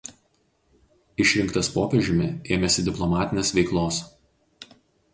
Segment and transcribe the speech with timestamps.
[1.25, 4.05] Išrinktas popiežiumi ėmėsi diplomatinės veiklos.